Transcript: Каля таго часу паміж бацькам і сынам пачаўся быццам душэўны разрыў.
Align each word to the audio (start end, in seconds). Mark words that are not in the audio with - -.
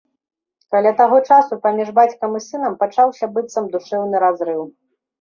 Каля 0.75 0.93
таго 1.01 1.19
часу 1.35 1.59
паміж 1.67 1.93
бацькам 2.01 2.31
і 2.41 2.43
сынам 2.49 2.81
пачаўся 2.83 3.33
быццам 3.39 3.73
душэўны 3.79 4.27
разрыў. 4.29 4.61